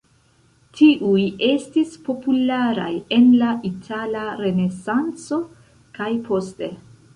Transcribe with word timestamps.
Tiuj 0.77 1.25
estis 1.47 1.91
popularaj 2.07 2.89
en 3.19 3.29
la 3.43 3.51
Itala 3.71 4.25
Renesanco 4.41 5.41
kaj 6.01 6.11
poste. 6.33 6.75